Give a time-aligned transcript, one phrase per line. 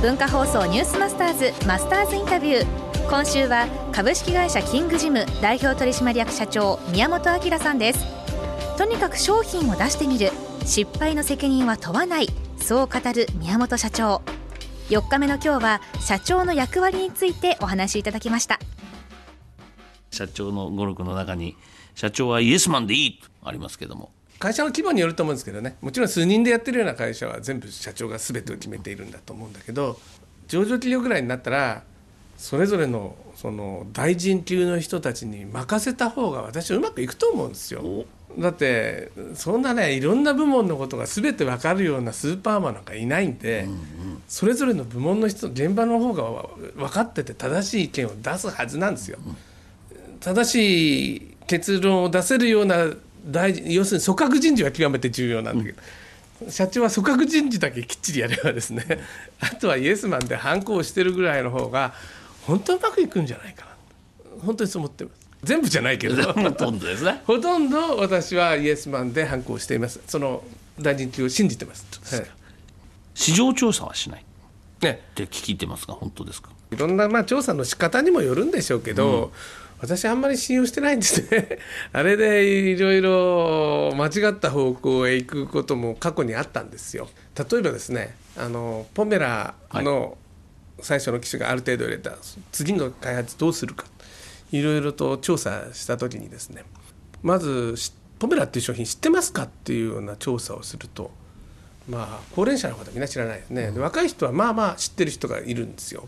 [0.00, 2.66] 文化放送ニュースマスターズマスターズインタビュー。
[3.10, 8.06] 今週は株式会社キングジム代表取締役社長宮本明さんです。
[8.78, 10.30] とにかく商品を出してみる。
[10.64, 12.28] 失敗の責任は問わない。
[12.56, 14.22] そう語る宮本社長。
[14.88, 18.58] 4日目の今日は社長の役割についてお話しいただきました。
[20.10, 21.58] 社長の語録の中に
[21.94, 24.12] 社長はイエスマンでいいとありますけども。
[24.40, 30.00] 会社の規模によると思うんですけどねもちろん数人でやってるような会社は全部社長が全てを決めているんだと思うんだけど
[30.48, 31.82] 上場企業ぐらいになったら
[32.38, 38.06] それぞれのその大臣級の人たちに任せた方が私はうまくいくと思うんですよ。
[38.38, 49.18] だってそんなねいろんな部門のことが全て分かるようなスーパーマンなんかいないんで、うんうん、それぞれの部門の人現場の方が分かってて正しい意見を出すはずなんですよ。
[50.20, 52.86] 正しい結論を出せるような
[53.26, 55.78] 大臣要するに組閣人事は極めて重要なんだけど、
[56.42, 58.84] うん、社長は組閣人事だけきっちりやればですね
[59.40, 61.94] あとはイエスマンで反抗してるぐらいの方が
[62.42, 63.70] 本当うまくいくんじゃないかな。
[64.40, 65.20] 本当にそう思ってます。
[65.44, 66.22] 全部じゃないけど。
[66.32, 67.20] ほとんどですね。
[67.26, 70.00] ほとんど私はイエスマンで反抗しています。
[70.06, 70.42] その
[70.80, 71.84] 大臣級を信じてます、
[72.16, 72.26] はい、
[73.14, 74.24] 市場調査はしない。
[74.80, 76.50] ねって聞いてますが本当ですか？
[76.72, 79.30] いろんなまあ調査の仕方にもよるんでしょうけど、うん、
[79.80, 81.58] 私あんまり信用してないんですね。
[81.92, 87.08] あれでいろいろ間違った方向へ行くことも過去にあったんですよ。
[87.36, 90.18] 例えばですねあのポメラの
[90.80, 92.16] 最初の機種がある程度入れた
[92.52, 93.86] 次の開発どうするか
[94.52, 96.64] いろいろと調査した時にですね
[97.22, 97.74] まず
[98.18, 101.10] ポメラっていう商品知ってますかっていうような調査をすると
[101.88, 106.06] まあ高齢者の方みんな知らないですね、うん、若い人はまあまあ知ってる人がいるんですよ。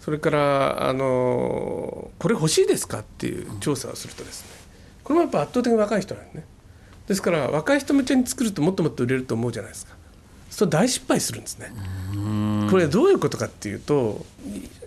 [0.00, 4.50] それからあのこれ欲しいですかっていう調査をするとですね
[5.04, 6.44] これもやっぱ圧倒的に若い人なんですね。
[7.08, 9.96] ですから若い人向けに作るともっともっと売れると思うじゃないですか。
[10.50, 11.72] それ大失敗するんですね。
[12.70, 14.24] これどういうことかっていうと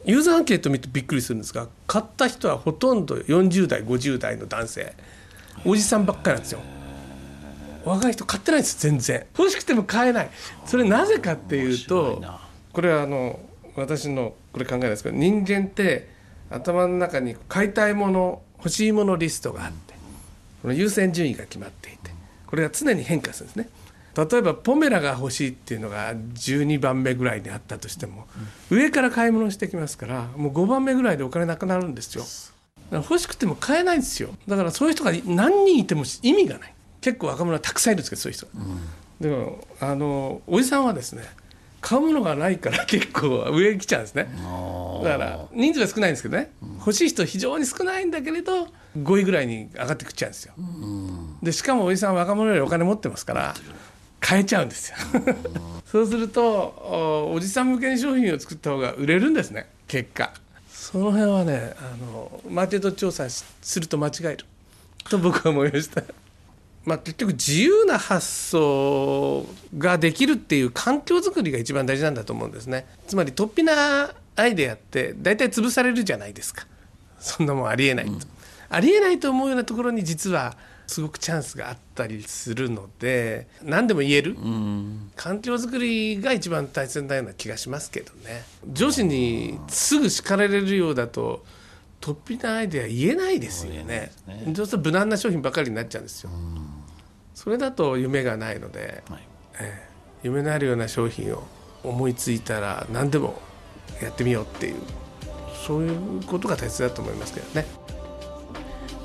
[0.06, 4.94] ユーザーアンケート見てびっくりするんですが買った人はほとんど40代50代の男性
[5.66, 6.60] おじさんばっかりなんですよ
[7.86, 10.30] 若い人買ってないです全然欲しくても買えない
[10.66, 12.24] それなぜかっていうと
[12.72, 13.40] これはあの
[13.76, 16.08] 私のこれ考えなんですけど人間って
[16.50, 19.94] 頭の中に買いたいもの欲しいものリストがあって
[20.62, 22.12] この優先順位が決まっていて
[22.48, 23.70] これが常に変化するんですね。
[24.16, 28.28] 例えばポメラが欲しいっていうのが12番目ぐらいにあったとしても、
[28.70, 32.24] 上から買い物してきますからもう5番目ぐらいでお金なくなるんですよ。
[32.92, 34.30] 欲しくても買えないんですよ。
[34.48, 36.74] だからそういう人が何人いても意味がない。
[37.02, 38.80] 結構若者はたくさんいるんですけどそういう人、うん、
[39.20, 41.24] でもあのおじさんはですね
[41.84, 44.30] 買うものがないから結構上に来ちゃうんですね。
[45.04, 50.54] だから人数は少ないんですけどね、うん、欲しい人非常に少ないんだけれど5位ぐらいに上がってくっちゃうんですよ、
[51.44, 53.54] でしかもおじさんは若者よりお金持ってますから
[54.26, 54.98] 変えちゃうんですよ。
[55.86, 59.68] そうするとおじさん向けに商品を作った方が売れるんですね。
[59.88, 60.32] 結果。
[60.72, 63.46] その辺はねあのマーケット調査す
[63.80, 64.46] ると間違える。
[65.10, 66.02] と僕は思いました
[66.86, 69.46] まあ結局自由な発想
[69.78, 72.86] ができるっていう環境づくりが一番大事なんだと思うんですね。
[73.08, 76.66] つまり突飛なアイデアって大体潰されるじゃないですか。
[77.20, 78.20] そんなもんありえないと、うん、
[78.70, 80.58] ありえないと思うようなところに実は
[80.88, 84.36] すごくチャンスがあったりするので何でも言える、
[85.16, 88.44] 環境づくりが一番大切なような気がしますけどね。
[88.72, 91.46] 上司にすぐ叱られるようだと
[92.04, 94.12] 突飛なアイデア言えないですよね。
[94.54, 96.30] そうすると無難な商品ばかりになっちゃうんですよ、
[97.34, 99.24] それだと夢がないので、はい、
[99.62, 101.48] えー、夢のあるような商品を
[101.82, 103.42] 思いついたら何でも
[104.02, 104.76] やってみようっていう
[105.66, 107.66] そういうことが大切だと思いますけどね。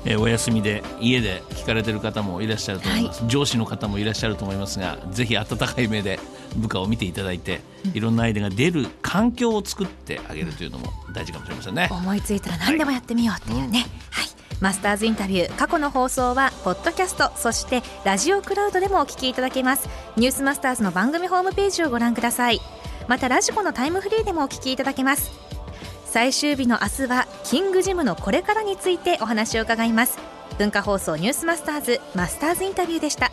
[0.05, 6.19] えー、お休みで家で聞かれてる方もいらっしゃると思います、はい、上司の方もいらっしゃると思いますがぜひ温かい目で
[6.55, 7.61] 部下を見ていただいて、
[7.93, 11.89] いろんなアイデアが出る環境を作ってあげるというのも大事かもしれませんね。
[11.91, 14.29] 思いついたら何でもやってみようっていうね、はい、はい、
[14.59, 19.87] マスターズインタビュー過去の放送はポッドキャストそしてラジオクラウドでもお聞きいただけます。
[20.17, 22.59] ニュースマスターズの番組ホームページをご覧ください。
[23.09, 25.48] またラジコのタイムフリーでもお聞きいただけます
[26.11, 30.17] 最終日の明日はキングジムのこれからについてお話を伺います。
[30.57, 33.28] 文化放送ニュースマスターズマスターズインタビューでした。